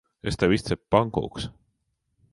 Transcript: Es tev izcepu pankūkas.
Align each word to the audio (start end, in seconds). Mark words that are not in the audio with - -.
Es 0.29 0.39
tev 0.43 0.55
izcepu 0.55 0.87
pankūkas. 0.95 1.47